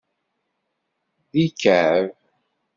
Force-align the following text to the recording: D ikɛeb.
D 1.31 1.35
ikɛeb. 1.45 2.05